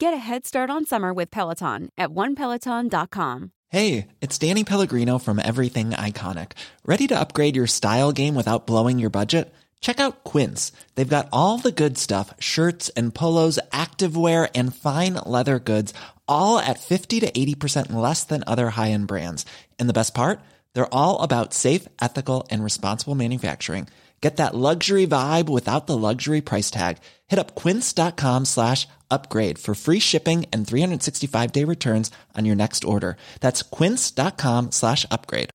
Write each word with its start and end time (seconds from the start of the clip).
Get 0.00 0.14
a 0.14 0.16
head 0.16 0.46
start 0.46 0.70
on 0.70 0.86
summer 0.86 1.12
with 1.12 1.28
Peloton 1.32 1.88
at 1.98 2.10
onepeloton.com. 2.10 3.50
Hey, 3.68 4.06
it's 4.20 4.38
Danny 4.38 4.62
Pellegrino 4.62 5.18
from 5.18 5.40
Everything 5.40 5.90
Iconic. 5.90 6.52
Ready 6.86 7.08
to 7.08 7.18
upgrade 7.18 7.56
your 7.56 7.66
style 7.66 8.12
game 8.12 8.36
without 8.36 8.64
blowing 8.64 9.00
your 9.00 9.10
budget? 9.10 9.52
Check 9.80 9.98
out 9.98 10.22
Quince. 10.22 10.70
They've 10.94 11.16
got 11.16 11.28
all 11.32 11.58
the 11.58 11.72
good 11.72 11.98
stuff 11.98 12.32
shirts 12.38 12.90
and 12.90 13.12
polos, 13.12 13.58
activewear, 13.72 14.48
and 14.54 14.72
fine 14.72 15.14
leather 15.26 15.58
goods, 15.58 15.92
all 16.28 16.60
at 16.60 16.78
50 16.78 17.18
to 17.18 17.32
80% 17.32 17.92
less 17.92 18.22
than 18.22 18.44
other 18.46 18.70
high 18.70 18.92
end 18.92 19.08
brands. 19.08 19.44
And 19.80 19.88
the 19.88 19.92
best 19.98 20.14
part? 20.14 20.38
They're 20.74 20.94
all 20.94 21.22
about 21.22 21.52
safe, 21.52 21.88
ethical, 22.00 22.46
and 22.50 22.62
responsible 22.62 23.16
manufacturing. 23.16 23.88
Get 24.20 24.38
that 24.38 24.54
luxury 24.54 25.06
vibe 25.06 25.48
without 25.48 25.86
the 25.86 25.96
luxury 25.96 26.40
price 26.40 26.70
tag. 26.70 26.98
Hit 27.28 27.38
up 27.38 27.54
quince.com 27.54 28.46
slash 28.46 28.88
upgrade 29.10 29.58
for 29.58 29.74
free 29.74 30.00
shipping 30.00 30.46
and 30.52 30.66
365 30.66 31.52
day 31.52 31.64
returns 31.64 32.10
on 32.36 32.44
your 32.44 32.56
next 32.56 32.84
order. 32.84 33.16
That's 33.40 33.62
quince.com 33.62 34.72
slash 34.72 35.06
upgrade. 35.10 35.50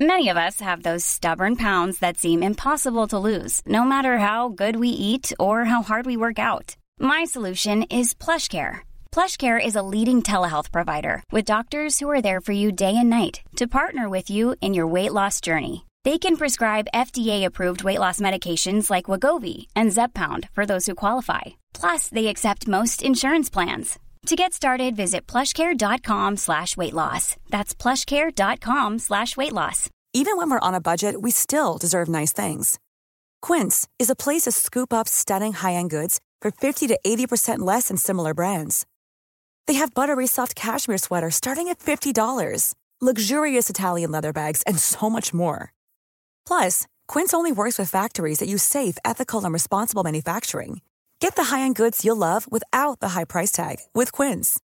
Many 0.00 0.28
of 0.28 0.36
us 0.36 0.60
have 0.60 0.84
those 0.84 1.04
stubborn 1.04 1.56
pounds 1.56 1.98
that 1.98 2.18
seem 2.18 2.40
impossible 2.40 3.08
to 3.08 3.18
lose, 3.18 3.62
no 3.66 3.82
matter 3.82 4.18
how 4.18 4.48
good 4.48 4.76
we 4.76 4.90
eat 4.90 5.32
or 5.40 5.64
how 5.64 5.82
hard 5.82 6.06
we 6.06 6.16
work 6.16 6.38
out. 6.38 6.76
My 7.00 7.24
solution 7.24 7.82
is 7.90 8.14
PlushCare. 8.14 8.87
PlushCare 9.18 9.58
is 9.58 9.74
a 9.74 9.82
leading 9.82 10.22
telehealth 10.22 10.70
provider 10.70 11.24
with 11.32 11.44
doctors 11.44 11.98
who 11.98 12.08
are 12.08 12.22
there 12.22 12.40
for 12.40 12.52
you 12.52 12.70
day 12.70 12.94
and 12.96 13.10
night 13.10 13.40
to 13.56 13.66
partner 13.66 14.08
with 14.08 14.30
you 14.30 14.54
in 14.60 14.74
your 14.74 14.86
weight 14.86 15.12
loss 15.12 15.40
journey. 15.40 15.84
They 16.04 16.18
can 16.18 16.36
prescribe 16.36 16.94
FDA-approved 16.94 17.82
weight 17.82 17.98
loss 17.98 18.20
medications 18.20 18.90
like 18.90 19.10
Wagovi 19.10 19.66
and 19.74 19.90
Zepbound 19.90 20.48
for 20.50 20.64
those 20.64 20.86
who 20.86 20.94
qualify. 20.94 21.58
Plus, 21.74 22.08
they 22.10 22.28
accept 22.28 22.68
most 22.68 23.02
insurance 23.02 23.50
plans. 23.50 23.98
To 24.26 24.36
get 24.36 24.52
started, 24.52 24.94
visit 24.94 25.26
plushcare.com 25.26 26.36
slash 26.36 26.76
weight 26.76 26.94
loss. 26.94 27.34
That's 27.50 27.74
plushcare.com 27.74 29.00
slash 29.00 29.36
weight 29.36 29.52
loss. 29.52 29.90
Even 30.14 30.36
when 30.36 30.48
we're 30.48 30.68
on 30.68 30.74
a 30.74 30.86
budget, 30.90 31.20
we 31.20 31.32
still 31.32 31.76
deserve 31.76 32.08
nice 32.08 32.32
things. 32.32 32.78
Quince 33.42 33.88
is 33.98 34.10
a 34.10 34.14
place 34.24 34.42
to 34.42 34.52
scoop 34.52 34.92
up 34.92 35.08
stunning 35.08 35.54
high-end 35.54 35.90
goods 35.90 36.20
for 36.40 36.52
50 36.52 36.86
to 36.86 36.96
80% 37.04 37.58
less 37.60 37.88
than 37.88 37.96
similar 37.96 38.32
brands. 38.32 38.86
They 39.68 39.74
have 39.74 39.92
buttery 39.94 40.26
soft 40.26 40.54
cashmere 40.54 40.96
sweaters 40.98 41.34
starting 41.34 41.68
at 41.68 41.78
$50, 41.78 42.74
luxurious 43.02 43.68
Italian 43.68 44.10
leather 44.10 44.32
bags, 44.32 44.62
and 44.66 44.78
so 44.78 45.10
much 45.10 45.34
more. 45.34 45.74
Plus, 46.46 46.86
Quince 47.06 47.34
only 47.34 47.52
works 47.52 47.78
with 47.78 47.90
factories 47.90 48.38
that 48.38 48.48
use 48.48 48.62
safe, 48.62 48.96
ethical, 49.04 49.44
and 49.44 49.52
responsible 49.52 50.02
manufacturing. 50.02 50.80
Get 51.20 51.36
the 51.36 51.54
high-end 51.54 51.76
goods 51.76 52.02
you'll 52.02 52.16
love 52.16 52.50
without 52.50 53.00
the 53.00 53.10
high 53.10 53.24
price 53.24 53.52
tag 53.52 53.76
with 53.94 54.10
Quince. 54.10 54.58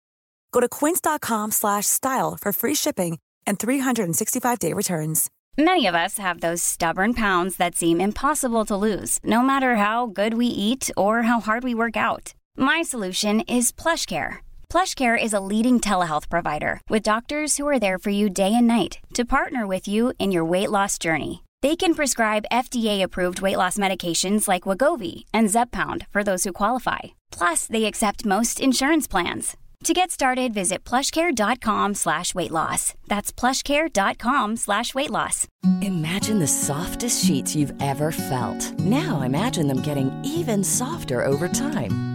Go 0.53 0.61
to 0.61 0.69
quince.com/style 0.69 2.39
for 2.40 2.52
free 2.52 2.74
shipping 2.77 3.19
and 3.45 3.58
365-day 3.58 4.73
returns. 4.73 5.30
Many 5.58 5.89
of 5.89 5.96
us 5.96 6.19
have 6.19 6.40
those 6.40 6.63
stubborn 6.63 7.13
pounds 7.13 7.57
that 7.57 7.74
seem 7.74 8.01
impossible 8.01 8.64
to 8.67 8.77
lose, 8.77 9.19
no 9.24 9.42
matter 9.42 9.74
how 9.77 10.07
good 10.07 10.34
we 10.34 10.46
eat 10.46 10.90
or 10.96 11.23
how 11.23 11.40
hard 11.40 11.64
we 11.64 11.74
work 11.74 11.96
out. 11.96 12.34
My 12.57 12.83
solution 12.83 13.40
is 13.40 13.73
PlushCare. 13.73 14.39
PlushCare 14.72 15.22
is 15.22 15.34
a 15.34 15.40
leading 15.52 15.80
telehealth 15.80 16.30
provider 16.30 16.80
with 16.88 17.02
doctors 17.02 17.58
who 17.58 17.68
are 17.68 17.78
there 17.78 17.98
for 17.98 18.08
you 18.08 18.30
day 18.30 18.55
and 18.55 18.66
night 18.66 19.00
to 19.12 19.27
partner 19.27 19.66
with 19.66 19.86
you 19.86 20.14
in 20.18 20.33
your 20.33 20.46
weight 20.46 20.70
loss 20.70 20.96
journey. 20.96 21.42
They 21.60 21.77
can 21.77 21.94
prescribe 21.94 22.46
FDA-approved 22.50 23.42
weight 23.42 23.58
loss 23.58 23.77
medications 23.77 24.48
like 24.48 24.62
Wagovi 24.62 25.24
and 25.34 25.50
Zepbound 25.50 26.06
for 26.08 26.24
those 26.24 26.44
who 26.44 26.55
qualify. 26.55 27.00
Plus, 27.30 27.66
they 27.66 27.84
accept 27.84 28.24
most 28.24 28.60
insurance 28.60 29.06
plans. 29.06 29.58
To 29.84 29.92
get 29.92 30.10
started, 30.10 30.55
visit 30.55 30.84
plushcare.com 30.84 31.92
slash 31.92 32.34
weight 32.34 32.50
loss. 32.50 32.94
That's 33.08 33.30
plushcare.com 33.30 34.56
slash 34.56 34.94
weight 34.94 35.10
loss. 35.10 35.48
Imagine 35.83 36.39
the 36.39 36.48
softest 36.48 37.22
sheets 37.22 37.54
you've 37.54 37.74
ever 37.83 38.10
felt. 38.10 38.72
Now 38.78 39.20
imagine 39.20 39.66
them 39.66 39.83
getting 39.83 40.10
even 40.24 40.64
softer 40.64 41.27
over 41.27 41.46
time. 41.46 42.11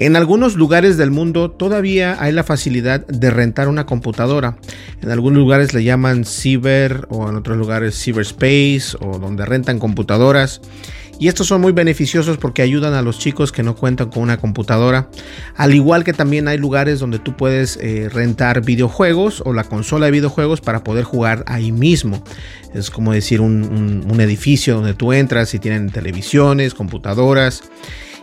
En 0.00 0.16
algunos 0.16 0.56
lugares 0.56 0.96
del 0.96 1.10
mundo 1.10 1.50
todavía 1.50 2.16
hay 2.20 2.32
la 2.32 2.42
facilidad 2.42 3.06
de 3.06 3.30
rentar 3.30 3.68
una 3.68 3.84
computadora. 3.84 4.56
En 5.02 5.10
algunos 5.10 5.38
lugares 5.38 5.74
le 5.74 5.84
llaman 5.84 6.24
ciber 6.24 7.06
o 7.10 7.28
en 7.28 7.36
otros 7.36 7.58
lugares 7.58 8.02
cyberspace 8.02 8.96
o 8.98 9.18
donde 9.18 9.44
rentan 9.44 9.78
computadoras. 9.78 10.62
Y 11.18 11.28
estos 11.28 11.48
son 11.48 11.60
muy 11.60 11.72
beneficiosos 11.72 12.38
porque 12.38 12.62
ayudan 12.62 12.94
a 12.94 13.02
los 13.02 13.18
chicos 13.18 13.52
que 13.52 13.62
no 13.62 13.76
cuentan 13.76 14.08
con 14.08 14.22
una 14.22 14.38
computadora. 14.38 15.10
Al 15.54 15.74
igual 15.74 16.02
que 16.02 16.14
también 16.14 16.48
hay 16.48 16.56
lugares 16.56 16.98
donde 16.98 17.18
tú 17.18 17.36
puedes 17.36 17.76
eh, 17.76 18.08
rentar 18.10 18.64
videojuegos 18.64 19.42
o 19.44 19.52
la 19.52 19.64
consola 19.64 20.06
de 20.06 20.12
videojuegos 20.12 20.62
para 20.62 20.82
poder 20.82 21.04
jugar 21.04 21.44
ahí 21.46 21.72
mismo. 21.72 22.24
Es 22.72 22.88
como 22.90 23.12
decir 23.12 23.42
un, 23.42 24.06
un, 24.10 24.20
edificio 24.22 24.76
donde 24.76 24.94
tú 24.94 25.12
entras 25.12 25.52
y 25.52 25.58
tienen 25.58 25.90
televisiones, 25.90 26.72
computadoras. 26.72 27.64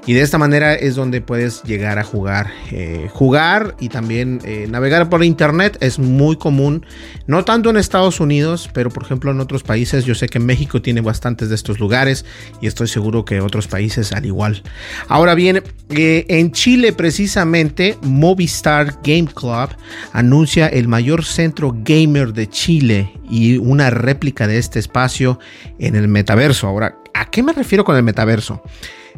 Y 0.08 0.14
de 0.14 0.22
esta 0.22 0.38
manera 0.38 0.74
es 0.74 0.96
donde 0.96 1.20
puedes 1.20 1.62
llegar 1.64 2.00
a 2.00 2.04
jugar. 2.06 2.54
Eh, 2.72 3.10
jugar 3.12 3.76
y 3.78 3.90
también 3.90 4.40
eh, 4.46 4.66
navegar 4.70 5.10
por 5.10 5.22
internet 5.22 5.78
es 5.82 6.00
muy 6.00 6.38
común. 6.38 6.86
No 7.26 7.44
tanto 7.44 7.70
en 7.70 7.76
Estados 7.76 8.22
Unidos, 8.22 8.70
pero 8.74 8.90
por 8.90 9.04
ejemplo 9.04 9.32
en 9.32 9.42
otros 9.42 9.64
países. 9.64 10.06
Yo 10.06 10.16
sé 10.16 10.30
que 10.30 10.40
México 10.40 10.82
tiene 10.82 11.02
bastantes 11.02 11.50
de 11.50 11.56
estos 11.56 11.82
lugares 11.82 12.24
y 12.62 12.68
estoy 12.68 12.88
seguro 12.88 13.26
que 13.26 13.42
otros 13.42 13.68
países 13.68 14.14
al 14.14 14.26
igual. 14.26 14.64
Ahora 15.10 15.36
bien, 15.36 15.62
eh, 15.90 16.26
en 16.30 16.54
Chile 16.54 16.94
precisamente 16.94 17.98
Movistar 18.02 19.00
Game 19.04 19.28
Club 19.28 19.72
anuncia 20.14 20.68
el 20.68 20.88
mayor 20.88 21.26
centro 21.26 21.76
gamer 21.84 22.32
de 22.32 22.48
Chile 22.48 23.12
y 23.30 23.58
una 23.58 23.90
réplica 23.90 24.48
de 24.48 24.58
este 24.58 24.80
espacio 24.80 25.38
en 25.80 25.98
el 25.98 26.08
metaverso. 26.08 26.66
Ahora, 26.66 26.96
¿a 27.14 27.30
qué 27.30 27.44
me 27.44 27.52
refiero 27.52 27.84
con 27.84 27.98
el 27.98 28.04
metaverso? 28.04 28.64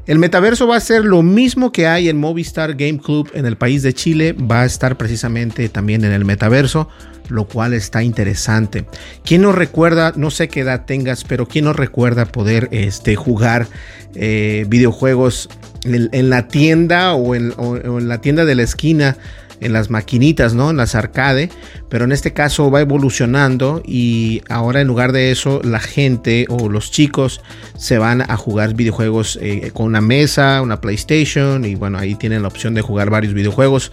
El 0.05 0.19
metaverso 0.19 0.67
va 0.67 0.77
a 0.77 0.79
ser 0.79 1.05
lo 1.05 1.21
mismo 1.21 1.71
que 1.71 1.87
hay 1.87 2.09
en 2.09 2.17
Movistar 2.17 2.75
Game 2.75 2.99
Club 2.99 3.29
en 3.33 3.45
el 3.45 3.57
país 3.57 3.83
de 3.83 3.93
Chile, 3.93 4.33
va 4.33 4.61
a 4.61 4.65
estar 4.65 4.97
precisamente 4.97 5.69
también 5.69 6.03
en 6.03 6.11
el 6.11 6.25
metaverso, 6.25 6.89
lo 7.29 7.47
cual 7.47 7.73
está 7.73 8.01
interesante. 8.03 8.85
¿Quién 9.23 9.43
nos 9.43 9.55
recuerda, 9.55 10.13
no 10.15 10.31
sé 10.31 10.47
qué 10.47 10.61
edad 10.61 10.85
tengas, 10.85 11.23
pero 11.23 11.47
quién 11.47 11.65
nos 11.65 11.75
recuerda 11.75 12.25
poder 12.25 12.69
este, 12.71 13.15
jugar 13.15 13.67
eh, 14.15 14.65
videojuegos 14.67 15.49
en, 15.83 16.29
la 16.29 16.47
tienda 16.47 17.13
o 17.13 17.35
en, 17.35 17.53
o, 17.57 17.71
o 17.71 17.99
en 17.99 18.07
la 18.07 18.19
tienda 18.21 18.45
de 18.45 18.55
la 18.55 18.63
esquina? 18.63 19.17
En 19.61 19.73
las 19.73 19.89
maquinitas, 19.89 20.53
¿no? 20.53 20.69
En 20.69 20.77
las 20.77 20.95
arcade, 20.95 21.49
pero 21.89 22.05
en 22.05 22.11
este 22.11 22.33
caso 22.33 22.71
va 22.71 22.81
evolucionando 22.81 23.81
y 23.85 24.41
ahora 24.49 24.81
en 24.81 24.87
lugar 24.87 25.11
de 25.11 25.31
eso 25.31 25.61
la 25.63 25.79
gente 25.79 26.45
o 26.49 26.69
los 26.69 26.91
chicos 26.91 27.41
se 27.77 27.97
van 27.97 28.21
a 28.21 28.37
jugar 28.37 28.73
videojuegos 28.73 29.37
eh, 29.41 29.71
con 29.73 29.87
una 29.87 30.01
mesa, 30.01 30.61
una 30.61 30.81
PlayStation 30.81 31.65
y 31.65 31.75
bueno, 31.75 31.97
ahí 31.97 32.15
tienen 32.15 32.41
la 32.41 32.47
opción 32.47 32.73
de 32.73 32.81
jugar 32.81 33.09
varios 33.09 33.33
videojuegos, 33.33 33.91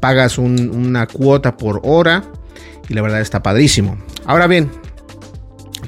pagas 0.00 0.38
un, 0.38 0.70
una 0.70 1.06
cuota 1.06 1.56
por 1.56 1.80
hora 1.84 2.24
y 2.88 2.94
la 2.94 3.02
verdad 3.02 3.20
está 3.20 3.42
padrísimo. 3.42 3.98
Ahora 4.24 4.46
bien, 4.46 4.70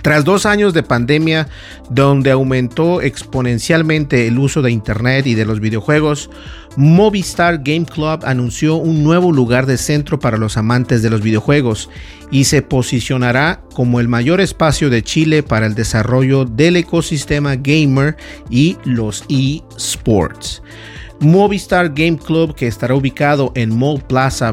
Tras 0.03 0.25
dos 0.25 0.47
años 0.47 0.73
de 0.73 0.83
pandemia, 0.83 1.49
donde 1.91 2.31
aumentó 2.31 3.03
exponencialmente 3.03 4.27
el 4.27 4.39
uso 4.39 4.63
de 4.63 4.71
Internet 4.71 5.27
y 5.27 5.35
de 5.35 5.45
los 5.45 5.61
videojuegos, 5.61 6.31
Movistar 6.77 7.63
Game 7.63 7.85
Club 7.85 8.21
anunció 8.25 8.77
un 8.77 9.03
nuevo 9.03 9.33
lugar 9.33 9.67
de 9.67 9.77
centro 9.77 10.19
para 10.19 10.37
los 10.37 10.57
amantes 10.57 11.03
de 11.03 11.11
los 11.11 11.21
videojuegos 11.21 11.91
y 12.31 12.45
se 12.45 12.63
posicionará 12.63 13.63
como 13.75 13.99
el 14.01 14.09
mayor 14.09 14.41
espacio 14.41 14.89
de 14.89 15.03
Chile 15.03 15.43
para 15.43 15.67
el 15.67 15.75
desarrollo 15.75 16.45
del 16.45 16.77
ecosistema 16.77 17.57
gamer 17.57 18.17
y 18.49 18.77
los 18.85 19.25
eSports. 19.29 20.63
Movistar 21.19 21.93
Game 21.93 22.17
Club, 22.17 22.55
que 22.55 22.67
estará 22.67 22.95
ubicado 22.95 23.53
en 23.55 23.77
Mall 23.77 24.01
Plaza 24.01 24.53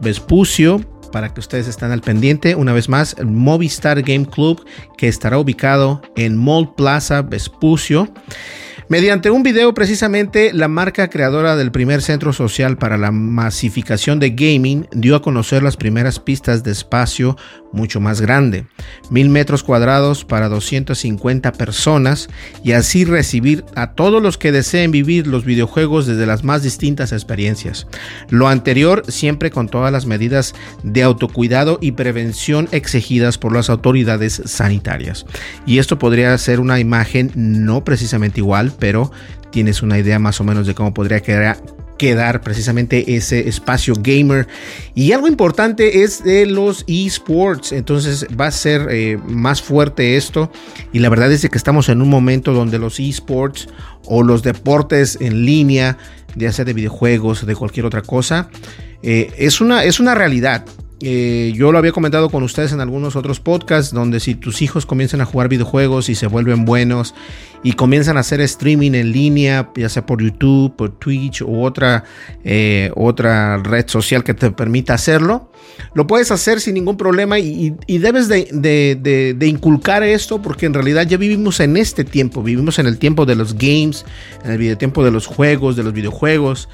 Vespucio, 0.00 0.80
para 1.12 1.32
que 1.32 1.40
ustedes 1.40 1.68
estén 1.68 1.92
al 1.92 2.00
pendiente. 2.00 2.56
Una 2.56 2.72
vez 2.72 2.88
más, 2.88 3.14
Movistar 3.22 4.02
Game 4.02 4.26
Club 4.26 4.64
que 4.96 5.06
estará 5.06 5.38
ubicado 5.38 6.02
en 6.16 6.36
Mall 6.36 6.74
Plaza 6.74 7.22
Vespucio. 7.22 8.08
Mediante 8.92 9.30
un 9.30 9.42
video 9.42 9.72
precisamente, 9.72 10.52
la 10.52 10.68
marca 10.68 11.08
creadora 11.08 11.56
del 11.56 11.72
primer 11.72 12.02
centro 12.02 12.34
social 12.34 12.76
para 12.76 12.98
la 12.98 13.10
masificación 13.10 14.20
de 14.20 14.32
gaming 14.32 14.86
dio 14.92 15.16
a 15.16 15.22
conocer 15.22 15.62
las 15.62 15.78
primeras 15.78 16.20
pistas 16.20 16.62
de 16.62 16.72
espacio 16.72 17.38
mucho 17.72 18.00
más 18.00 18.20
grande, 18.20 18.66
mil 19.10 19.28
metros 19.28 19.62
cuadrados 19.62 20.24
para 20.24 20.48
250 20.48 21.52
personas 21.52 22.28
y 22.62 22.72
así 22.72 23.04
recibir 23.04 23.64
a 23.74 23.92
todos 23.92 24.22
los 24.22 24.38
que 24.38 24.52
deseen 24.52 24.90
vivir 24.90 25.26
los 25.26 25.44
videojuegos 25.44 26.06
desde 26.06 26.26
las 26.26 26.44
más 26.44 26.62
distintas 26.62 27.12
experiencias. 27.12 27.86
Lo 28.28 28.48
anterior 28.48 29.02
siempre 29.08 29.50
con 29.50 29.68
todas 29.68 29.92
las 29.92 30.06
medidas 30.06 30.54
de 30.82 31.02
autocuidado 31.02 31.78
y 31.80 31.92
prevención 31.92 32.68
exigidas 32.72 33.38
por 33.38 33.52
las 33.52 33.70
autoridades 33.70 34.42
sanitarias. 34.44 35.26
Y 35.66 35.78
esto 35.78 35.98
podría 35.98 36.36
ser 36.38 36.60
una 36.60 36.80
imagen 36.80 37.30
no 37.34 37.84
precisamente 37.84 38.40
igual, 38.40 38.72
pero 38.78 39.10
tienes 39.50 39.82
una 39.82 39.98
idea 39.98 40.18
más 40.18 40.40
o 40.40 40.44
menos 40.44 40.66
de 40.66 40.74
cómo 40.74 40.94
podría 40.94 41.20
quedar, 41.20 41.58
quedar 42.02 42.40
precisamente 42.40 43.14
ese 43.14 43.48
espacio 43.48 43.94
gamer. 43.96 44.48
Y 44.92 45.12
algo 45.12 45.28
importante 45.28 46.02
es 46.02 46.24
de 46.24 46.46
los 46.46 46.84
esports. 46.88 47.70
Entonces 47.70 48.26
va 48.38 48.48
a 48.48 48.50
ser 48.50 48.88
eh, 48.90 49.20
más 49.24 49.62
fuerte 49.62 50.16
esto. 50.16 50.50
Y 50.92 50.98
la 50.98 51.10
verdad 51.10 51.30
es 51.30 51.48
que 51.48 51.56
estamos 51.56 51.88
en 51.88 52.02
un 52.02 52.08
momento 52.08 52.54
donde 52.54 52.80
los 52.80 52.98
esports 52.98 53.68
o 54.04 54.24
los 54.24 54.42
deportes 54.42 55.16
en 55.20 55.46
línea, 55.46 55.96
ya 56.34 56.50
sea 56.50 56.64
de 56.64 56.72
videojuegos 56.72 57.44
o 57.44 57.46
de 57.46 57.54
cualquier 57.54 57.86
otra 57.86 58.02
cosa, 58.02 58.50
eh, 59.04 59.32
es, 59.38 59.60
una, 59.60 59.84
es 59.84 60.00
una 60.00 60.16
realidad. 60.16 60.64
Eh, 61.04 61.52
yo 61.56 61.72
lo 61.72 61.78
había 61.78 61.90
comentado 61.90 62.30
con 62.30 62.44
ustedes 62.44 62.72
en 62.72 62.80
algunos 62.80 63.16
otros 63.16 63.40
podcasts, 63.40 63.92
donde 63.92 64.20
si 64.20 64.36
tus 64.36 64.62
hijos 64.62 64.86
comienzan 64.86 65.20
a 65.20 65.24
jugar 65.24 65.48
videojuegos 65.48 66.08
y 66.08 66.14
se 66.14 66.28
vuelven 66.28 66.64
buenos 66.64 67.12
y 67.64 67.72
comienzan 67.72 68.16
a 68.18 68.20
hacer 68.20 68.40
streaming 68.40 68.92
en 68.92 69.10
línea, 69.10 69.68
ya 69.74 69.88
sea 69.88 70.06
por 70.06 70.22
YouTube, 70.22 70.76
por 70.76 70.96
Twitch 71.00 71.42
u 71.42 71.64
otra, 71.64 72.04
eh, 72.44 72.92
otra 72.94 73.56
red 73.56 73.88
social 73.88 74.22
que 74.22 74.32
te 74.32 74.52
permita 74.52 74.94
hacerlo, 74.94 75.50
lo 75.92 76.06
puedes 76.06 76.30
hacer 76.30 76.60
sin 76.60 76.74
ningún 76.74 76.96
problema 76.96 77.40
y, 77.40 77.74
debes 77.88 78.28
de, 78.28 79.36
inculcar 79.40 80.04
esto 80.04 80.40
porque 80.40 80.66
en 80.66 80.74
realidad 80.74 81.04
ya 81.08 81.16
vivimos 81.16 81.58
en 81.58 81.76
este 81.78 82.04
tiempo, 82.04 82.44
vivimos 82.44 82.78
en 82.78 82.86
el 82.86 82.98
tiempo 82.98 83.26
de 83.26 83.34
los 83.34 83.54
games, 83.54 84.04
en 84.44 84.52
el 84.52 84.78
tiempo 84.78 85.04
de 85.04 85.10
los 85.10 85.26
juegos, 85.26 85.74
de 85.74 85.82
los 85.82 85.92
videojuegos 85.92 86.68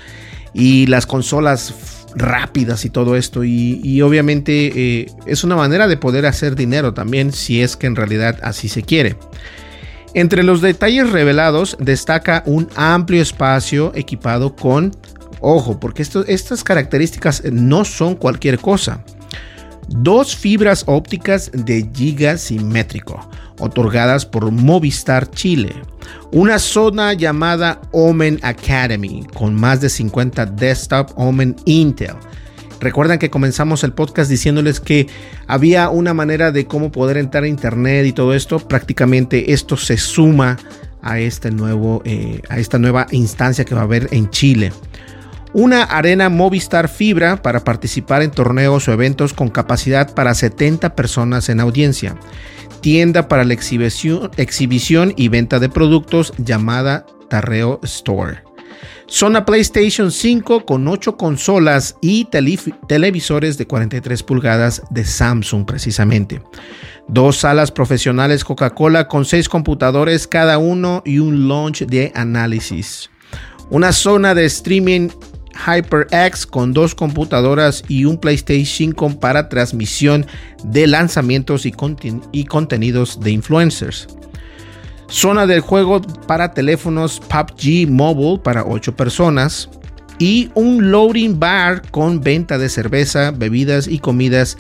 y 0.53 0.87
las 0.87 1.07
consolas 1.07 1.98
rápidas 2.15 2.85
y 2.85 2.91
todo 2.91 3.17
esto. 3.17 3.45
Y, 3.45 4.03
obviamente 4.03 4.73
eh, 5.01 5.07
es 5.27 5.45
una 5.45 5.57
manera 5.57 5.89
de 5.89 5.97
poder 5.97 6.27
hacer 6.27 6.57
dinero 6.57 6.95
también 6.95 7.33
si 7.33 7.63
es 7.63 7.77
que 7.77 7.87
en 7.87 7.97
realidad 7.97 8.39
así 8.43 8.69
se 8.69 8.83
quiere. 8.83 9.17
Entre 10.15 10.43
los 10.43 10.61
detalles 10.63 11.11
revelados 11.11 11.77
destaca 11.81 12.43
un 12.47 12.69
amplio 12.77 13.21
espacio 13.21 13.93
equipado 13.95 14.57
con, 14.57 14.97
ojo, 15.41 15.79
porque 15.79 16.03
estas 16.03 16.65
características 16.65 17.45
no 17.45 17.85
son 17.85 18.15
cualquier 18.15 18.59
cosa. 18.59 19.05
Dos 19.89 20.37
fibras 20.37 20.85
ópticas 20.87 21.51
de 21.53 21.89
giga 21.95 22.37
simétrico, 22.37 23.29
otorgadas 23.59 24.27
por 24.27 24.51
Movistar 24.51 25.31
Chile 25.31 25.75
una 26.31 26.59
zona 26.59 27.13
llamada 27.15 27.81
Omen 27.93 28.39
Academy 28.43 29.27
con 29.35 29.55
más 29.55 29.81
de 29.81 29.89
50 29.89 30.47
desktop 30.47 31.11
Omen 31.17 31.57
Intel. 31.65 32.15
Recuerdan 32.81 33.19
que 33.19 33.31
comenzamos 33.31 33.83
el 33.83 33.93
podcast 33.93 34.31
diciéndoles 34.31 34.79
que 34.79 35.09
había 35.47 35.89
una 35.89 36.15
manera 36.15 36.53
de 36.53 36.67
cómo 36.67 36.93
poder 36.93 37.17
entrar 37.17 37.43
a 37.43 37.49
internet 37.49 38.07
y 38.07 38.13
todo 38.13 38.35
esto. 38.35 38.61
Prácticamente 38.61 39.53
esto 39.53 39.77
se 39.77 39.97
suma 39.97 40.57
a, 41.03 41.19
este 41.19 41.51
nuevo, 41.51 42.03
eh, 42.05 42.41
a 42.49 42.59
esta 42.59 42.79
nueva 42.79 43.07
instancia 43.11 43.65
que 43.65 43.75
va 43.75 43.81
a 43.81 43.85
haber 43.85 44.09
en 44.13 44.31
Chile. 44.31 44.73
Una 45.53 45.83
arena 45.83 46.29
Movistar 46.29 46.89
Fibra 46.89 47.43
para 47.43 47.65
participar 47.65 48.23
en 48.23 48.31
torneos 48.31 48.87
o 48.89 48.93
eventos 48.93 49.33
con 49.33 49.49
capacidad 49.49 50.15
para 50.15 50.35
70 50.35 50.95
personas 50.95 51.49
en 51.49 51.61
audiencia 51.61 52.17
tienda 52.81 53.29
para 53.29 53.45
la 53.45 53.55
exhibición, 53.55 54.31
exhibición 54.37 55.13
y 55.17 55.29
venta 55.29 55.59
de 55.59 55.69
productos 55.69 56.33
llamada 56.39 57.07
Tarreo 57.29 57.81
Store. 57.83 58.43
Zona 59.07 59.47
PlayStation 59.47 60.13
5 60.13 60.67
con 60.67 60.87
8 60.87 61.17
consolas 61.17 61.97
y 62.03 62.27
televisores 62.27 63.57
de 63.57 63.67
43 63.67 64.23
pulgadas 64.23 64.83
de 64.91 65.05
Samsung 65.05 65.65
precisamente. 65.65 66.43
Dos 67.09 67.39
salas 67.39 67.73
profesionales 67.73 68.45
Coca-Cola 68.45 69.09
con 69.09 69.25
6 69.25 69.49
computadores 69.49 70.27
cada 70.27 70.59
uno 70.59 71.03
y 71.07 71.21
un 71.21 71.49
launch 71.49 71.87
de 71.87 72.13
análisis. 72.15 73.11
Una 73.71 73.93
zona 73.93 74.35
de 74.35 74.45
streaming 74.45 75.09
HyperX 75.67 76.47
con 76.47 76.73
dos 76.73 76.95
computadoras 76.95 77.83
y 77.89 78.05
un 78.05 78.19
PlayStation 78.19 78.65
5 78.65 79.21
para 79.21 79.49
transmisión 79.49 80.27
de 80.65 80.87
lanzamientos 80.87 81.67
y, 81.67 81.75
y 82.33 82.45
contenidos 82.45 83.21
de 83.21 83.31
influencers. 83.33 84.09
Zona 85.09 85.47
del 85.47 85.61
juego 85.61 86.03
para 86.03 86.53
teléfonos 86.53 87.21
PUBG 87.21 87.89
Mobile 87.89 88.41
para 88.43 88.65
8 88.65 88.95
personas. 88.95 89.71
Y 90.21 90.51
un 90.55 90.91
loading 90.91 91.39
bar 91.39 91.83
con 91.91 92.21
venta 92.21 92.59
de 92.59 92.69
cerveza, 92.69 93.31
bebidas 93.31 93.87
y 93.87 94.01
comidas 94.01 94.59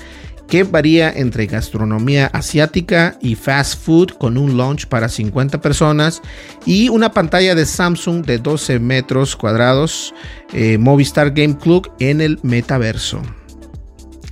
que 0.48 0.64
varía 0.64 1.12
entre 1.12 1.46
gastronomía 1.46 2.26
asiática 2.32 3.16
y 3.20 3.34
fast 3.34 3.80
food 3.80 4.12
con 4.18 4.36
un 4.36 4.56
lunch 4.56 4.86
para 4.86 5.08
50 5.08 5.60
personas 5.60 6.22
y 6.66 6.88
una 6.88 7.12
pantalla 7.12 7.54
de 7.54 7.66
Samsung 7.66 8.24
de 8.24 8.38
12 8.38 8.78
metros 8.80 9.36
cuadrados 9.36 10.14
eh, 10.52 10.78
Movistar 10.78 11.30
Game 11.30 11.56
Club 11.58 11.90
en 12.00 12.20
el 12.20 12.40
metaverso 12.42 13.22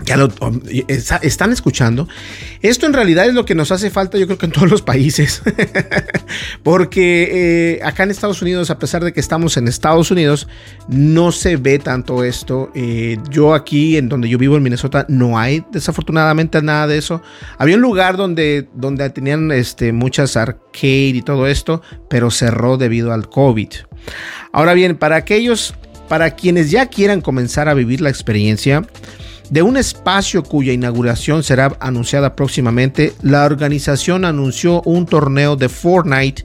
ya 0.05 0.17
lo 0.17 0.29
están 1.23 1.53
escuchando. 1.53 2.07
Esto 2.61 2.87
en 2.87 2.93
realidad 2.93 3.27
es 3.27 3.35
lo 3.35 3.47
que 3.47 3.55
nos 3.55 3.73
hace 3.73 3.91
falta, 3.91 4.19
yo 4.19 4.27
creo 4.27 4.39
que 4.39 4.47
en 4.47 4.53
todos 4.53 4.71
los 4.71 4.83
países. 4.83 5.43
Porque 6.63 7.79
eh, 7.79 7.81
acá 7.83 8.03
en 8.03 8.11
Estados 8.11 8.43
Unidos, 8.43 8.71
a 8.71 8.79
pesar 8.79 9.03
de 9.03 9.13
que 9.13 9.21
estamos 9.21 9.57
en 9.57 9.69
Estados 9.69 10.11
Unidos, 10.11 10.49
no 10.89 11.33
se 11.33 11.57
ve 11.57 11.79
tanto 11.79 12.25
esto. 12.25 12.71
Eh, 12.75 13.17
yo 13.31 13.55
aquí, 13.55 13.97
en 13.97 14.09
donde 14.09 14.29
yo 14.29 14.37
vivo 14.37 14.57
en 14.57 14.63
Minnesota, 14.63 15.07
no 15.09 15.39
hay 15.39 15.65
desafortunadamente 15.73 16.61
nada 16.61 16.87
de 16.87 16.99
eso. 16.99 17.23
Había 17.59 17.77
un 17.77 17.83
lugar 17.83 18.19
donde, 18.19 18.69
donde 18.75 19.09
tenían 19.11 19.51
este, 19.51 19.93
muchas 19.93 20.37
arcade 20.37 21.15
y 21.15 21.23
todo 21.23 21.47
esto, 21.47 21.81
pero 22.11 22.31
cerró 22.31 22.77
debido 22.77 23.15
al 23.15 23.31
COVID. 23.31 23.69
Ahora 24.53 24.75
bien, 24.75 24.97
para 24.97 25.17
aquellos, 25.17 25.75
para 26.09 26.33
quienes 26.33 26.71
ya 26.71 26.87
quieran 26.87 27.23
comenzar 27.23 27.69
a 27.69 27.75
vivir 27.75 28.01
la 28.03 28.11
experiencia, 28.11 28.87
de 29.51 29.63
un 29.63 29.77
espacio 29.77 30.43
cuya 30.43 30.73
inauguración 30.73 31.43
será 31.43 31.77
anunciada 31.81 32.35
próximamente, 32.35 33.13
la 33.23 33.45
organización 33.45 34.25
anunció 34.25 34.83
un 34.83 35.07
torneo 35.07 35.57
de 35.57 35.69
Fortnite 35.69 36.43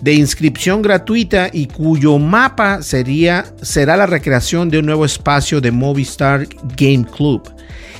de 0.00 0.14
inscripción 0.14 0.82
gratuita 0.82 1.48
y 1.52 1.66
cuyo 1.66 2.18
mapa 2.18 2.82
sería, 2.82 3.46
será 3.62 3.96
la 3.96 4.06
recreación 4.06 4.68
de 4.68 4.78
un 4.78 4.86
nuevo 4.86 5.04
espacio 5.04 5.60
de 5.60 5.70
Movistar 5.70 6.46
Game 6.76 7.04
Club, 7.04 7.42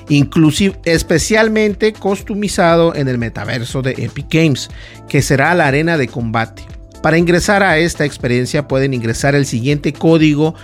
inclusive 0.09 0.79
especialmente 0.85 1.93
customizado 1.93 2.95
en 2.95 3.09
el 3.09 3.19
metaverso 3.19 3.83
de 3.83 3.93
Epic 3.93 4.27
Games, 4.31 4.69
que 5.09 5.23
será 5.23 5.55
la 5.55 5.67
arena 5.67 5.97
de 5.97 6.09
combate. 6.09 6.63
Para 7.03 7.19
ingresar 7.19 7.63
a 7.63 7.79
esta 7.79 8.05
experiencia 8.05 8.69
pueden 8.69 8.93
ingresar 8.93 9.35
el 9.35 9.47
siguiente 9.47 9.93
código 9.93 10.55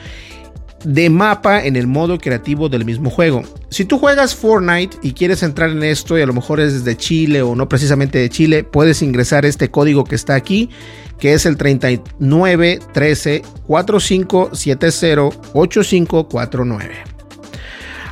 de 0.84 1.10
mapa 1.10 1.64
en 1.64 1.76
el 1.76 1.86
modo 1.86 2.18
creativo 2.18 2.68
del 2.68 2.84
mismo 2.84 3.10
juego. 3.10 3.42
Si 3.68 3.84
tú 3.84 3.98
juegas 3.98 4.34
Fortnite 4.34 4.96
y 5.02 5.12
quieres 5.12 5.42
entrar 5.42 5.70
en 5.70 5.82
esto 5.82 6.18
y 6.18 6.22
a 6.22 6.26
lo 6.26 6.32
mejor 6.32 6.60
es 6.60 6.84
de 6.84 6.96
Chile 6.96 7.42
o 7.42 7.54
no 7.54 7.68
precisamente 7.68 8.18
de 8.18 8.28
Chile, 8.28 8.64
puedes 8.64 9.02
ingresar 9.02 9.44
este 9.44 9.70
código 9.70 10.04
que 10.04 10.14
está 10.14 10.34
aquí, 10.34 10.70
que 11.18 11.34
es 11.34 11.46
el 11.46 11.56
3913 11.56 13.42
4570 13.66 15.22
8549. 15.52 17.11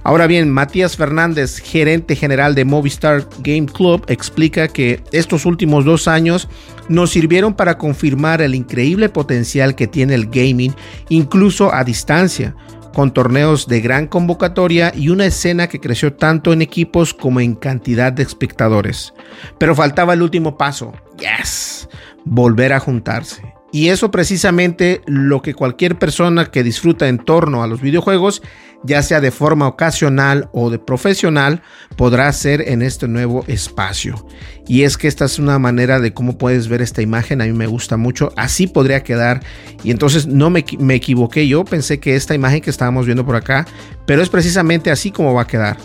Ahora 0.03 0.27
bien, 0.27 0.51
Matías 0.51 0.97
Fernández, 0.97 1.59
gerente 1.59 2.17
general 2.17 2.55
de 2.55 2.65
Movistar 2.65 3.27
Game 3.41 3.67
Club, 3.67 4.05
explica 4.09 4.69
que 4.69 5.03
estos 5.13 5.45
últimos 5.45 5.85
dos 5.85 6.09
años 6.09 6.49
nos 6.89 7.11
sirvieron 7.11 7.55
para 7.55 7.77
confirmar 7.77 8.41
el 8.41 8.55
increíble 8.55 9.09
potencial 9.11 9.75
que 9.75 9.87
tiene 9.87 10.15
el 10.15 10.27
gaming, 10.27 10.75
incluso 11.09 11.75
a 11.75 11.85
distancia 11.85 12.55
con 12.95 13.13
torneos 13.13 13.69
de 13.69 13.81
gran 13.81 14.07
convocatoria 14.07 14.93
y 14.95 15.11
una 15.11 15.27
escena 15.27 15.69
que 15.69 15.81
creció 15.81 16.15
tanto 16.15 16.53
en 16.53 16.63
equipos 16.63 17.15
como 17.15 17.41
en 17.41 17.55
cantidad 17.55 18.13
de 18.13 18.23
espectadores. 18.23 19.15
Pero 19.59 19.75
faltaba 19.77 20.15
el 20.15 20.23
último 20.23 20.57
paso, 20.57 20.93
yes, 21.19 21.89
volver 22.25 22.73
a 22.73 22.81
juntarse. 22.81 23.60
Y 23.73 23.89
eso 23.89 24.11
precisamente 24.11 25.01
lo 25.07 25.43
que 25.43 25.55
cualquier 25.55 25.99
persona 25.99 26.47
que 26.47 26.65
disfruta 26.65 27.09
en 27.09 27.19
torno 27.19 27.63
a 27.63 27.69
los 27.69 27.81
videojuegos, 27.81 28.43
ya 28.83 29.03
sea 29.03 29.21
de 29.21 29.31
forma 29.31 29.69
ocasional 29.69 30.49
o 30.53 30.71
de 30.71 30.79
profesional, 30.79 31.63
podrá 31.97 32.27
hacer 32.27 32.63
en 32.69 32.83
este 32.83 33.07
nuevo 33.07 33.45
espacio. 33.47 34.27
Y 34.67 34.83
es 34.83 34.97
que 34.97 35.07
esta 35.07 35.25
es 35.25 35.39
una 35.39 35.59
manera 35.59 36.01
de 36.01 36.13
cómo 36.13 36.37
puedes 36.37 36.67
ver 36.67 36.83
esta 36.83 37.03
imagen, 37.03 37.41
a 37.41 37.45
mí 37.45 37.53
me 37.53 37.67
gusta 37.67 37.97
mucho, 37.97 38.33
así 38.37 38.67
podría 38.67 39.05
quedar. 39.05 39.41
Y 39.85 39.93
entonces 39.93 40.27
no 40.27 40.51
me, 40.51 40.65
me 40.79 40.95
equivoqué, 40.95 41.47
yo 41.47 41.65
pensé 41.65 42.01
que 42.01 42.17
esta 42.17 42.35
imagen 42.35 42.63
que 42.63 42.71
estábamos 42.71 43.07
viendo 43.07 43.25
por 43.25 43.37
acá, 43.37 43.67
pero 44.05 44.21
es 44.23 44.29
precisamente 44.29 44.91
así 44.91 45.13
como 45.13 45.35
va 45.35 45.43
a 45.43 45.47
quedar. 45.47 45.77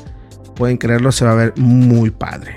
Pueden 0.56 0.78
creerlo, 0.78 1.12
se 1.12 1.26
va 1.26 1.34
a 1.34 1.36
ver 1.36 1.54
muy 1.58 2.10
padre. 2.10 2.56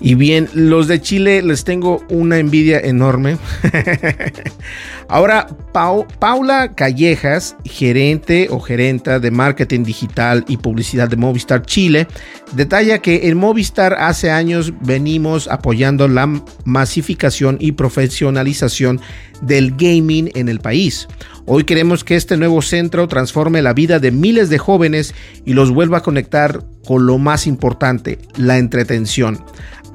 Y 0.00 0.14
bien, 0.14 0.48
los 0.54 0.86
de 0.86 1.00
Chile 1.00 1.42
les 1.42 1.64
tengo 1.64 2.04
una 2.08 2.38
envidia 2.38 2.78
enorme. 2.78 3.36
Ahora, 5.08 5.48
Paula 5.72 6.72
Callejas, 6.74 7.56
gerente 7.64 8.48
o 8.50 8.60
gerenta 8.60 9.18
de 9.18 9.30
marketing 9.30 9.82
digital 9.82 10.44
y 10.46 10.58
publicidad 10.58 11.08
de 11.08 11.16
Movistar 11.16 11.62
Chile, 11.62 12.06
detalla 12.52 12.98
que 12.98 13.28
en 13.28 13.38
Movistar 13.38 13.94
hace 13.94 14.30
años 14.30 14.72
venimos 14.82 15.48
apoyando 15.48 16.06
la 16.06 16.28
masificación 16.64 17.56
y 17.58 17.72
profesionalización 17.72 19.00
del 19.40 19.72
gaming 19.76 20.30
en 20.34 20.48
el 20.48 20.60
país. 20.60 21.08
Hoy 21.50 21.64
queremos 21.64 22.04
que 22.04 22.14
este 22.14 22.36
nuevo 22.36 22.60
centro 22.60 23.08
transforme 23.08 23.62
la 23.62 23.72
vida 23.72 23.98
de 24.00 24.10
miles 24.10 24.50
de 24.50 24.58
jóvenes 24.58 25.14
y 25.46 25.54
los 25.54 25.70
vuelva 25.70 25.98
a 25.98 26.02
conectar 26.02 26.62
con 26.86 27.06
lo 27.06 27.16
más 27.16 27.46
importante, 27.46 28.18
la 28.36 28.58
entretención 28.58 29.42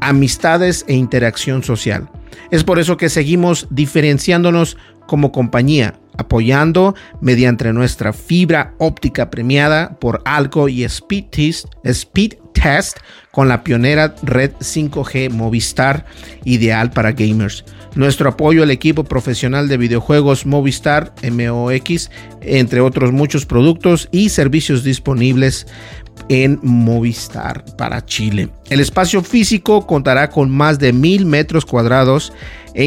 amistades 0.02 0.84
e 0.88 0.96
interacción 0.96 1.64
social. 1.64 2.10
Es 2.52 2.64
por 2.64 2.80
eso 2.80 2.98
que 2.98 3.10
seguimos 3.10 3.68
diferenciándonos 3.70 4.78
como 5.08 5.32
compañía, 5.32 6.00
apoyando 6.18 6.96
mediante 7.22 7.72
nuestra 7.74 8.14
fibra 8.14 8.74
óptica 8.78 9.30
premiada 9.30 9.98
por 10.00 10.22
Alco 10.26 10.70
y 10.70 10.84
Speed 10.84 11.26
Test, 11.32 11.68
Speed 11.84 12.34
Test 12.54 12.98
con 13.32 13.48
la 13.48 13.64
pionera 13.64 14.16
red 14.22 14.52
5G 14.60 15.32
Movistar, 15.32 16.06
ideal 16.44 16.92
para 16.92 17.12
gamers. 17.12 17.66
Nuestro 17.96 18.30
apoyo 18.30 18.64
al 18.64 18.72
equipo 18.72 19.04
profesional 19.04 19.68
de 19.68 19.78
videojuegos 19.78 20.46
Movistar 20.46 21.14
MOX, 21.24 22.10
entre 22.42 22.82
otros 22.82 23.12
muchos 23.12 23.46
productos 23.46 24.10
y 24.12 24.30
servicios 24.30 24.84
disponibles 24.84 25.68
en 26.30 26.60
Movistar 26.64 27.64
para 27.76 28.06
Chile. 28.06 28.50
El 28.70 28.80
espacio 28.80 29.24
físico 29.24 29.86
contará 29.86 30.30
con 30.30 30.50
más 30.50 30.80
de 30.80 30.94
mil 30.94 31.26
metros 31.26 31.66
cuadrados 31.66 32.34
e, 32.74 32.86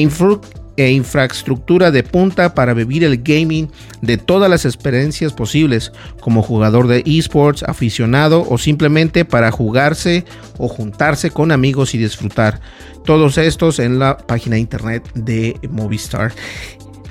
e, 0.77 0.91
infraestructura 0.91 1.91
de 1.91 2.03
punta 2.03 2.55
para 2.55 2.75
vivir 2.75 3.05
el 3.05 3.23
gaming 3.23 3.71
de 4.03 4.17
todas 4.19 4.51
las 4.51 4.65
experiencias 4.65 5.33
posibles, 5.33 5.93
como 6.21 6.43
jugador 6.43 6.87
de 6.87 7.03
esports, 7.07 7.63
aficionado 7.63 8.47
o 8.49 8.59
simplemente 8.59 9.25
para 9.25 9.51
jugarse 9.51 10.25
o 10.59 10.69
juntarse 10.69 11.31
con 11.31 11.53
amigos 11.53 11.95
y 11.95 11.99
disfrutar. 11.99 12.61
Todos 13.05 13.39
estos 13.39 13.79
en 13.79 13.99
la 13.99 14.17
página 14.17 14.59
internet 14.59 15.09
de 15.15 15.57
Movistar. 15.71 16.33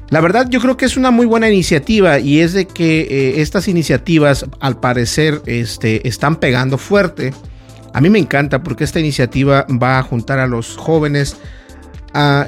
La 0.09 0.21
verdad 0.21 0.47
yo 0.49 0.59
creo 0.59 0.77
que 0.77 0.85
es 0.85 0.97
una 0.97 1.09
muy 1.09 1.25
buena 1.25 1.49
iniciativa 1.49 2.19
y 2.19 2.39
es 2.39 2.53
de 2.53 2.67
que 2.67 3.01
eh, 3.01 3.41
estas 3.41 3.67
iniciativas 3.67 4.45
al 4.59 4.79
parecer 4.79 5.41
este, 5.45 6.07
están 6.07 6.35
pegando 6.35 6.77
fuerte. 6.77 7.33
A 7.93 8.01
mí 8.01 8.09
me 8.09 8.19
encanta 8.19 8.61
porque 8.61 8.83
esta 8.83 8.99
iniciativa 8.99 9.65
va 9.81 9.97
a 9.97 10.03
juntar 10.03 10.37
a 10.39 10.47
los 10.47 10.77
jóvenes. 10.77 11.37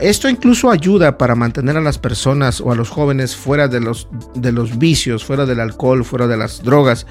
Esto 0.01 0.29
incluso 0.29 0.71
ayuda 0.71 1.17
para 1.17 1.35
mantener 1.35 1.75
a 1.75 1.81
las 1.81 1.97
personas 1.97 2.61
o 2.61 2.71
a 2.71 2.75
los 2.75 2.89
jóvenes 2.89 3.35
fuera 3.35 3.67
de 3.67 3.81
los, 3.81 4.07
de 4.33 4.51
los 4.51 4.77
vicios, 4.77 5.25
fuera 5.25 5.45
del 5.45 5.59
alcohol, 5.59 6.05
fuera 6.05 6.27
de 6.27 6.37
las 6.37 6.63
drogas. 6.63 7.05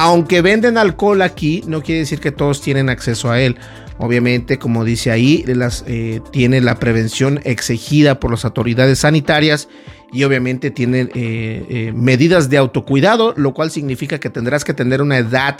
Aunque 0.00 0.42
venden 0.42 0.78
alcohol 0.78 1.20
aquí, 1.22 1.64
no 1.66 1.82
quiere 1.82 2.00
decir 2.00 2.20
que 2.20 2.30
todos 2.30 2.62
tienen 2.62 2.88
acceso 2.88 3.32
a 3.32 3.40
él. 3.40 3.56
Obviamente, 3.98 4.56
como 4.56 4.84
dice 4.84 5.10
ahí, 5.10 5.42
las, 5.48 5.84
eh, 5.88 6.20
tiene 6.30 6.60
la 6.60 6.78
prevención 6.78 7.40
exigida 7.42 8.20
por 8.20 8.30
las 8.30 8.44
autoridades 8.44 9.00
sanitarias 9.00 9.68
y 10.12 10.22
obviamente 10.22 10.70
tiene 10.70 11.00
eh, 11.00 11.66
eh, 11.68 11.92
medidas 11.96 12.48
de 12.48 12.58
autocuidado, 12.58 13.34
lo 13.36 13.52
cual 13.52 13.72
significa 13.72 14.20
que 14.20 14.30
tendrás 14.30 14.64
que 14.64 14.72
tener 14.72 15.02
una 15.02 15.18
edad, 15.18 15.58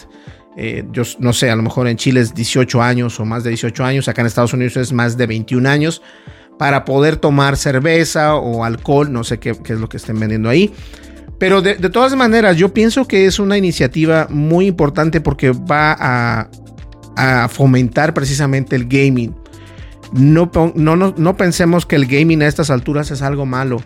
yo 0.91 1.05
no 1.21 1.33
sé, 1.33 1.51
a 1.51 1.57
lo 1.57 1.63
mejor 1.63 1.87
en 1.87 1.97
Chile 1.97 2.21
es 2.21 2.35
18 2.35 2.83
años 2.83 3.21
o 3.21 3.25
más 3.25 3.45
de 3.45 3.51
18 3.51 3.85
años, 3.85 4.09
acá 4.09 4.23
en 4.23 4.27
Estados 4.27 4.53
Unidos 4.53 4.77
es 4.77 4.93
más 4.93 5.17
de 5.17 5.27
21 5.27 5.69
años, 5.69 6.03
para 6.59 6.85
poder 6.85 7.17
tomar 7.17 7.57
cerveza 7.57 8.35
o 8.35 8.65
alcohol, 8.65 9.13
no 9.13 9.25
sé 9.25 9.39
qué, 9.39 9.51
es 9.51 9.79
lo 9.79 9.89
que 9.89 9.97
estén 9.97 10.19
vendiendo 10.19 10.49
ahí. 10.49 10.73
Pero 11.39 11.63
de, 11.63 11.77
todas 11.77 12.17
maneras, 12.17 12.57
yo 12.57 12.75
pienso 12.75 13.07
que 13.07 13.27
es 13.27 13.39
una 13.39 13.57
iniciativa 13.57 14.27
muy 14.29 14.67
importante 14.67 15.21
porque 15.21 15.53
va 15.53 15.97
a, 15.99 16.49
fomentar 17.49 18.15
precisamente 18.15 18.77
el 18.77 18.87
gaming. 18.87 19.35
No, 20.13 20.51
no, 20.75 20.97
no, 20.97 21.37
pensemos 21.37 21.85
que 21.85 21.97
el 21.97 22.07
gaming 22.07 22.43
a 22.43 22.47
estas 22.47 22.71
alturas 22.71 23.11
es 23.11 23.23
algo 23.23 23.45
malo. 23.45 23.83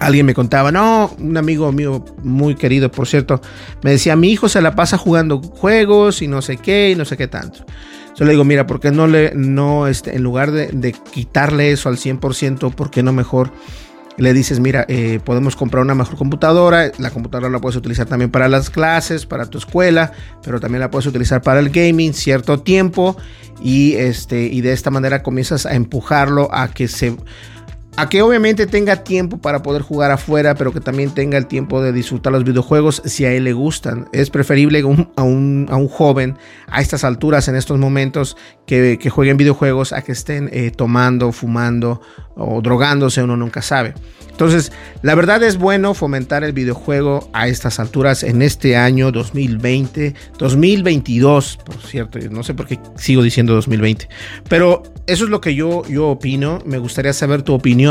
Alguien 0.00 0.24
me 0.24 0.32
contaba, 0.32 0.72
no, 0.72 1.14
un 1.18 1.36
amigo 1.36 1.70
mío 1.70 2.04
muy 2.22 2.54
querido, 2.54 2.90
por 2.90 3.06
cierto, 3.06 3.42
me 3.82 3.90
decía, 3.90 4.16
mi 4.16 4.30
hijo 4.30 4.48
se 4.48 4.62
la 4.62 4.74
pasa 4.74 4.96
jugando 4.96 5.42
juegos 5.42 6.22
y 6.22 6.28
no 6.28 6.40
sé 6.40 6.56
qué 6.56 6.90
y 6.90 6.94
no 6.94 7.04
sé 7.04 7.16
qué 7.16 7.26
tanto. 7.28 7.64
Yo 8.18 8.24
le 8.24 8.32
digo, 8.32 8.44
mira, 8.44 8.66
¿por 8.66 8.80
qué 8.80 8.90
no 8.90 9.06
le, 9.06 9.32
no, 9.34 9.86
este, 9.86 10.16
en 10.16 10.22
lugar 10.22 10.50
de, 10.50 10.68
de 10.68 10.92
quitarle 10.92 11.70
eso 11.70 11.88
al 11.88 11.96
100%, 11.96 12.74
¿por 12.74 12.90
qué 12.90 13.02
no 13.02 13.12
mejor 13.12 13.52
le 14.18 14.32
dices, 14.34 14.58
mira, 14.58 14.84
eh, 14.88 15.20
podemos 15.24 15.54
comprar 15.54 15.82
una 15.82 15.94
mejor 15.94 16.16
computadora, 16.16 16.90
la 16.98 17.10
computadora 17.10 17.48
la 17.48 17.60
puedes 17.60 17.76
utilizar 17.76 18.06
también 18.06 18.30
para 18.30 18.48
las 18.48 18.68
clases, 18.68 19.26
para 19.26 19.46
tu 19.46 19.58
escuela, 19.58 20.12
pero 20.42 20.58
también 20.58 20.80
la 20.80 20.90
puedes 20.90 21.06
utilizar 21.06 21.40
para 21.40 21.60
el 21.60 21.70
gaming 21.70 22.12
cierto 22.12 22.60
tiempo 22.60 23.16
y, 23.62 23.94
este, 23.94 24.42
y 24.42 24.60
de 24.60 24.72
esta 24.72 24.90
manera 24.90 25.22
comienzas 25.22 25.66
a 25.66 25.74
empujarlo 25.74 26.52
a 26.52 26.68
que 26.68 26.88
se 26.88 27.16
a 27.98 28.08
que 28.08 28.22
obviamente 28.22 28.68
tenga 28.68 29.02
tiempo 29.02 29.38
para 29.38 29.60
poder 29.60 29.82
jugar 29.82 30.12
afuera, 30.12 30.54
pero 30.54 30.72
que 30.72 30.78
también 30.78 31.10
tenga 31.10 31.36
el 31.36 31.46
tiempo 31.46 31.82
de 31.82 31.92
disfrutar 31.92 32.32
los 32.32 32.44
videojuegos 32.44 33.02
si 33.04 33.24
a 33.24 33.32
él 33.32 33.42
le 33.42 33.52
gustan. 33.52 34.08
Es 34.12 34.30
preferible 34.30 34.84
a, 35.16 35.22
un, 35.24 35.88
joven 35.90 36.38
a 36.68 36.80
estas 36.80 37.02
alturas, 37.02 37.48
en 37.48 37.56
estos 37.56 37.76
momentos, 37.76 38.36
que, 38.66 39.00
jueguen 39.10 39.36
videojuegos 39.36 39.92
a 39.92 40.02
que 40.02 40.12
estén 40.12 40.48
eh, 40.52 40.70
tomando, 40.70 41.32
fumando 41.32 42.00
o 42.36 42.62
drogándose, 42.62 43.20
uno 43.20 43.36
nunca 43.36 43.62
sabe. 43.62 43.94
Entonces, 44.38 44.70
la 45.02 45.16
verdad 45.16 45.42
es 45.42 45.58
bueno 45.58 45.94
fomentar 45.94 46.44
el 46.44 46.52
videojuego 46.52 47.28
a 47.32 47.48
estas 47.48 47.80
alturas 47.80 48.22
en 48.22 48.40
este 48.42 48.76
año 48.76 49.10
2020, 49.10 50.14
2022, 50.38 51.58
por 51.66 51.74
cierto, 51.78 52.20
no 52.30 52.44
sé 52.44 52.54
por 52.54 52.68
qué 52.68 52.78
sigo 52.94 53.24
diciendo 53.24 53.54
2020, 53.54 54.08
pero 54.48 54.84
eso 55.08 55.24
es 55.24 55.30
lo 55.30 55.40
que 55.40 55.56
yo, 55.56 55.82
yo 55.88 56.06
opino, 56.06 56.60
me 56.64 56.78
gustaría 56.78 57.12
saber 57.12 57.42
tu 57.42 57.52
opinión, 57.52 57.87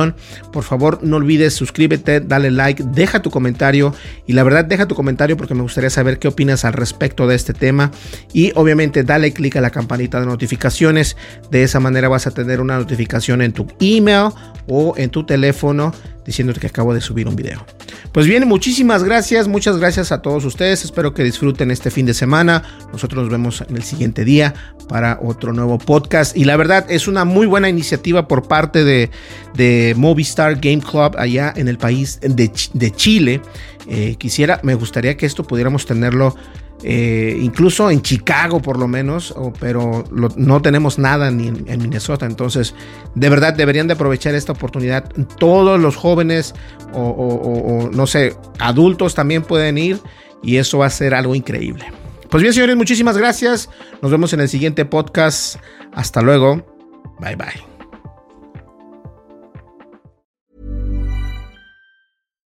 por 0.52 0.64
favor 0.64 1.00
no 1.04 1.18
olvides 1.18 1.54
suscríbete, 1.54 2.20
dale 2.20 2.52
like, 2.52 2.84
deja 2.94 3.22
tu 3.22 3.30
comentario 3.30 3.94
y 4.26 4.34
la 4.34 4.44
verdad 4.44 4.66
deja 4.66 4.88
tu 4.88 4.96
comentario 4.96 5.38
porque 5.38 5.54
me 5.54 5.62
gustaría 5.62 5.90
saber 5.90 6.20
qué 6.20 6.28
opinas 6.28 6.66
al 6.66 6.74
respecto 6.74 7.28
de 7.28 7.36
este 7.36 7.54
tema 7.54 7.92
y 8.34 8.52
obviamente 8.56 9.04
dale 9.04 9.34
click 9.34 9.56
a 9.58 9.62
la 9.62 9.70
campanita 9.70 10.20
de 10.20 10.26
notificaciones, 10.26 11.18
de 11.52 11.64
esa 11.64 11.80
manera 11.80 12.08
vas 12.08 12.28
a 12.28 12.32
tener 12.32 12.62
una 12.62 12.78
notificación 12.78 13.42
en 13.42 13.54
tu 13.54 13.68
email 13.80 14.32
o 14.68 14.94
en 14.98 15.10
tu 15.10 15.26
teléfono 15.26 15.94
diciéndote 16.28 16.60
que 16.60 16.68
acabo 16.68 16.94
de 16.94 17.02
subir 17.02 17.28
un 17.28 17.36
video. 17.36 17.66
Pues 18.12 18.28
bien, 18.28 18.48
muchísimas 18.48 19.04
gracias, 19.04 19.48
muchas 19.48 19.78
gracias 19.78 20.12
a 20.12 20.22
todos 20.22 20.44
ustedes. 20.44 20.84
Espero 20.84 21.14
que 21.14 21.24
disfruten 21.24 21.72
este 21.72 21.90
fin 21.90 22.06
de 22.06 22.14
semana. 22.14 22.64
Nosotros 22.92 23.24
nos 23.24 23.32
vemos 23.32 23.64
en 23.68 23.78
el 23.78 23.84
siguiente 23.84 24.26
día 24.26 24.54
para 24.90 25.20
otro 25.22 25.54
nuevo 25.54 25.78
podcast. 25.78 26.36
Y 26.36 26.44
la 26.44 26.58
verdad 26.58 26.86
es 26.90 27.08
una 27.08 27.24
muy 27.24 27.48
buena 27.48 27.70
iniciativa 27.70 28.28
por 28.28 28.48
parte 28.48 28.84
de, 28.84 29.10
de 29.56 29.87
Movistar 29.96 30.56
Game 30.56 30.82
Club 30.82 31.16
allá 31.18 31.54
en 31.56 31.68
el 31.68 31.78
país 31.78 32.20
de, 32.22 32.52
de 32.74 32.92
Chile. 32.92 33.42
Eh, 33.88 34.16
quisiera, 34.18 34.60
me 34.64 34.76
gustaría 34.76 35.16
que 35.16 35.26
esto 35.26 35.44
pudiéramos 35.44 35.86
tenerlo 35.86 36.36
eh, 36.84 37.36
incluso 37.42 37.90
en 37.90 38.02
Chicago 38.02 38.62
por 38.62 38.78
lo 38.78 38.88
menos, 38.88 39.34
pero 39.60 40.04
no 40.12 40.62
tenemos 40.62 41.00
nada 41.00 41.32
ni 41.32 41.48
en, 41.48 41.82
Minnesota. 41.82 42.26
Entonces, 42.26 42.76
de 43.16 43.30
verdad 43.30 43.54
deberían 43.54 43.88
de 43.88 43.94
aprovechar 43.94 44.36
esta 44.36 44.52
oportunidad. 44.52 45.10
Todos 45.40 45.80
los 45.80 45.96
jóvenes 45.96 46.54
o, 46.94 47.90
no 47.92 48.08
sé, 48.08 48.36
adultos 48.60 49.16
también 49.16 49.44
pueden 49.44 49.78
ir 49.78 50.00
y 50.44 50.58
eso 50.58 50.80
va 50.80 50.86
a 50.86 50.92
ser 50.92 51.14
algo 51.14 51.34
increíble. 51.34 51.86
Pues 52.30 52.42
bien, 52.42 52.54
señores, 52.54 52.76
muchísimas 52.76 53.18
gracias. 53.18 53.70
Nos 54.02 54.12
vemos 54.12 54.34
en 54.34 54.42
el 54.42 54.50
siguiente 54.50 54.86
podcast. 54.86 55.56
Hasta 55.94 56.22
luego. 56.22 56.66
Bye 57.20 57.36
bye. 57.36 57.67